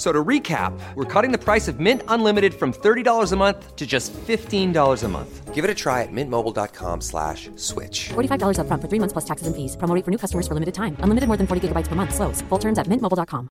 [0.00, 3.86] So to recap, we're cutting the price of Mint Unlimited from $30 a month to
[3.86, 4.72] just $15
[5.04, 5.54] a month.
[5.54, 8.08] Give it a try at mintmobile.com slash switch.
[8.08, 9.76] $45 up front for three months plus taxes and fees.
[9.76, 10.96] Promo for new customers for limited time.
[11.00, 12.14] Unlimited more than 40 gigabytes per month.
[12.14, 12.40] Slows.
[12.48, 13.48] Full terms at mintmobile.com.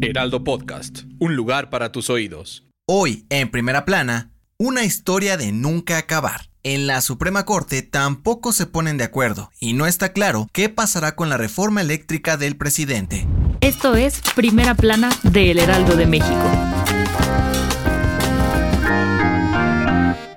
[0.00, 1.04] Heraldo Podcast.
[1.20, 2.66] Un lugar para tus oídos.
[2.88, 6.51] Hoy, en primera plana, una historia de nunca acabar.
[6.64, 11.16] En la Suprema Corte tampoco se ponen de acuerdo y no está claro qué pasará
[11.16, 13.26] con la reforma eléctrica del presidente.
[13.60, 16.81] Esto es Primera Plana de El Heraldo de México.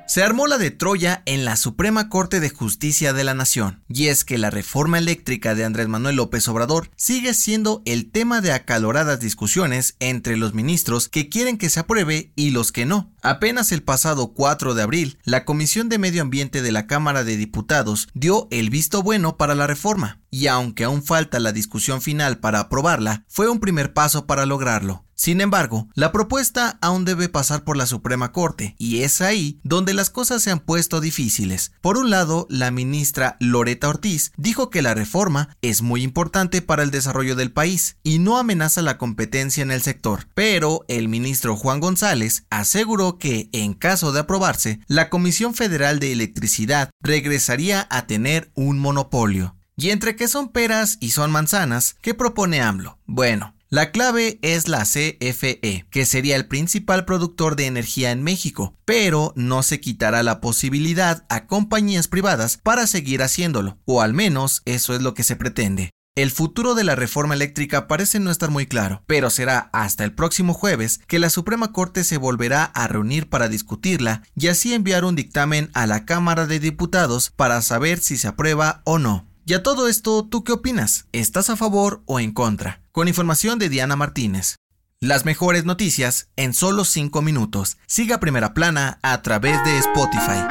[0.08, 4.08] Se armó la de Troya en la Suprema Corte de Justicia de la Nación, y
[4.08, 8.52] es que la reforma eléctrica de Andrés Manuel López Obrador sigue siendo el tema de
[8.52, 13.16] acaloradas discusiones entre los ministros que quieren que se apruebe y los que no.
[13.23, 17.36] Apenas el pasado 4 de abril, la Comisión de Medio Ambiente de la Cámara de
[17.36, 22.38] Diputados dio el visto bueno para la reforma, y aunque aún falta la discusión final
[22.38, 25.05] para aprobarla, fue un primer paso para lograrlo.
[25.17, 29.94] Sin embargo, la propuesta aún debe pasar por la Suprema Corte, y es ahí donde
[29.94, 31.72] las cosas se han puesto difíciles.
[31.80, 36.83] Por un lado, la ministra Loreta Ortiz dijo que la reforma es muy importante para
[36.83, 41.55] el desarrollo del país y no amenaza la competencia en el sector, pero el ministro
[41.55, 48.05] Juan González aseguró que, en caso de aprobarse, la Comisión Federal de Electricidad regresaría a
[48.05, 49.55] tener un monopolio.
[49.77, 52.97] Y entre que son peras y son manzanas, ¿qué propone AMLO?
[53.05, 58.73] Bueno, la clave es la CFE, que sería el principal productor de energía en México,
[58.86, 64.62] pero no se quitará la posibilidad a compañías privadas para seguir haciéndolo, o al menos
[64.64, 65.90] eso es lo que se pretende.
[66.16, 70.14] El futuro de la reforma eléctrica parece no estar muy claro, pero será hasta el
[70.14, 75.03] próximo jueves que la Suprema Corte se volverá a reunir para discutirla y así enviar
[75.03, 79.28] un dictamen a la Cámara de Diputados para saber si se aprueba o no.
[79.47, 81.06] Y a todo esto, ¿tú qué opinas?
[81.11, 82.81] ¿Estás a favor o en contra?
[82.91, 84.56] Con información de Diana Martínez.
[85.00, 87.78] Las mejores noticias en solo 5 minutos.
[87.85, 90.41] Siga Primera Plana a través de Spotify.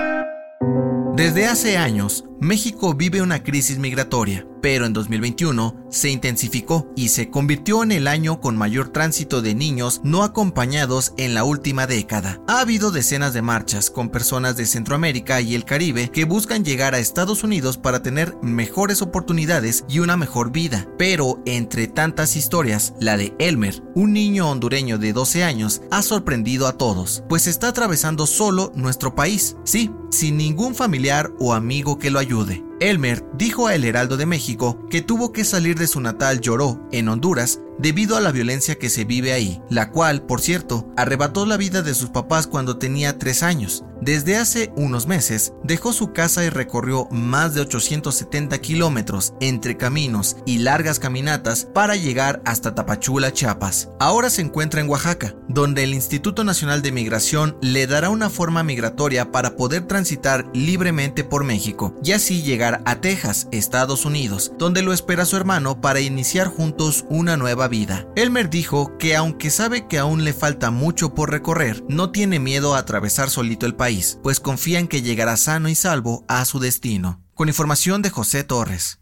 [1.17, 7.29] Desde hace años, México vive una crisis migratoria pero en 2021 se intensificó y se
[7.29, 12.41] convirtió en el año con mayor tránsito de niños no acompañados en la última década.
[12.49, 16.95] Ha habido decenas de marchas con personas de Centroamérica y el Caribe que buscan llegar
[16.95, 20.89] a Estados Unidos para tener mejores oportunidades y una mejor vida.
[20.97, 26.67] Pero entre tantas historias, la de Elmer, un niño hondureño de 12 años, ha sorprendido
[26.67, 29.59] a todos, pues está atravesando solo nuestro país.
[29.65, 32.34] Sí, sin ningún familiar o amigo que lo ayude.
[32.81, 36.81] Elmer dijo a El Heraldo de México que tuvo que salir de su natal Lloró,
[36.91, 41.47] en Honduras, debido a la violencia que se vive ahí, la cual, por cierto, arrebató
[41.47, 43.85] la vida de sus papás cuando tenía 3 años.
[44.01, 50.37] Desde hace unos meses, dejó su casa y recorrió más de 870 kilómetros entre caminos
[50.45, 53.89] y largas caminatas para llegar hasta Tapachula, Chiapas.
[53.99, 58.63] Ahora se encuentra en Oaxaca, donde el Instituto Nacional de Migración le dará una forma
[58.63, 64.83] migratoria para poder transitar libremente por México y así llegar a Texas, Estados Unidos, donde
[64.83, 68.07] lo espera su hermano para iniciar juntos una nueva vida.
[68.17, 72.75] Elmer dijo que aunque sabe que aún le falta mucho por recorrer, no tiene miedo
[72.75, 76.59] a atravesar solito el país pues confía en que llegará sano y salvo a su
[76.59, 77.21] destino.
[77.35, 79.01] Con información de José Torres.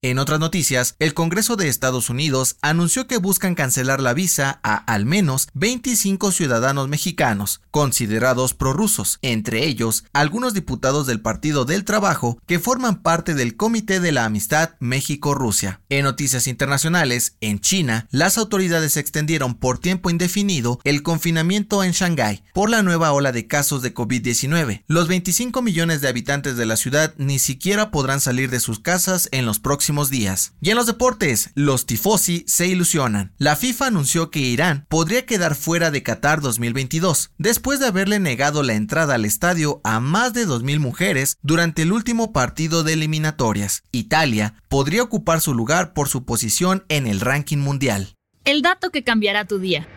[0.00, 4.76] En otras noticias, el Congreso de Estados Unidos anunció que buscan cancelar la visa a
[4.76, 12.38] al menos 25 ciudadanos mexicanos considerados prorrusos, entre ellos algunos diputados del Partido del Trabajo
[12.46, 15.80] que forman parte del Comité de la Amistad México-Rusia.
[15.88, 22.44] En noticias internacionales, en China, las autoridades extendieron por tiempo indefinido el confinamiento en Shanghái
[22.54, 24.84] por la nueva ola de casos de COVID-19.
[24.86, 29.28] Los 25 millones de habitantes de la ciudad ni siquiera podrán salir de sus casas
[29.32, 30.54] en los próximos días.
[30.60, 33.32] Y en los deportes, los tifosi se ilusionan.
[33.38, 38.62] La FIFA anunció que Irán podría quedar fuera de Qatar 2022, después de haberle negado
[38.62, 43.82] la entrada al estadio a más de 2.000 mujeres durante el último partido de eliminatorias.
[43.90, 48.14] Italia podría ocupar su lugar por su posición en el ranking mundial.
[48.44, 49.88] El dato que cambiará tu día.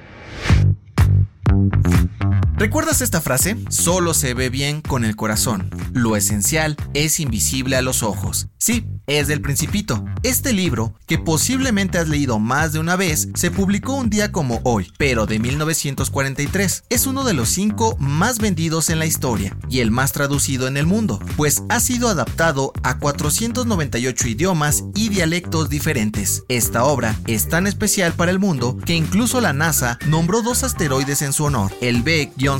[2.61, 3.57] ¿Recuerdas esta frase?
[3.69, 5.71] Solo se ve bien con el corazón.
[5.93, 8.49] Lo esencial es invisible a los ojos.
[8.59, 10.05] Sí, es del Principito.
[10.21, 14.61] Este libro, que posiblemente has leído más de una vez, se publicó un día como
[14.63, 16.83] hoy, pero de 1943.
[16.87, 20.77] Es uno de los cinco más vendidos en la historia y el más traducido en
[20.77, 26.43] el mundo, pues ha sido adaptado a 498 idiomas y dialectos diferentes.
[26.47, 31.23] Esta obra es tan especial para el mundo que incluso la NASA nombró dos asteroides
[31.23, 32.03] en su honor, el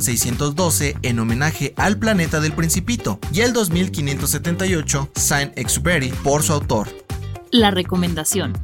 [0.00, 6.88] B-612 en homenaje al planeta del Principito y el 2578 Saint-Exupéry por su autor.
[7.50, 8.54] La recomendación.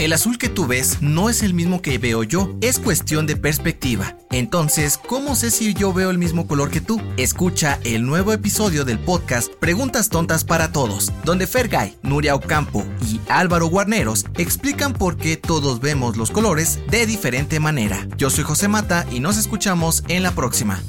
[0.00, 3.36] El azul que tú ves no es el mismo que veo yo, es cuestión de
[3.36, 4.16] perspectiva.
[4.32, 7.00] Entonces, ¿cómo sé si yo veo el mismo color que tú?
[7.16, 13.20] Escucha el nuevo episodio del podcast Preguntas Tontas para Todos, donde Fergay, Nuria Ocampo y
[13.28, 18.08] Álvaro Guarneros explican por qué todos vemos los colores de diferente manera.
[18.18, 20.82] Yo soy José Mata y nos escuchamos en la próxima.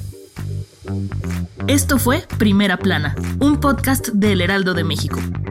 [1.68, 5.20] Esto fue Primera Plana, un podcast del Heraldo de México.